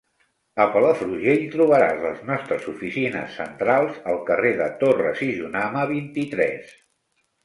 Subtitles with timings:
[0.63, 6.73] A Palafrugell trobaràs les nostres oficines centrals al carrer de Torres i Jonama, vint-i-tres.